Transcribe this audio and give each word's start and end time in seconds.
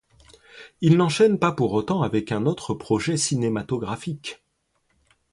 Il 0.81 0.97
n'enchaîne 0.97 1.37
pas 1.37 1.51
pour 1.51 1.73
autant 1.73 2.01
avec 2.01 2.31
un 2.31 2.47
autre 2.47 2.73
projet 2.73 3.17
cinématographique. 3.17 4.43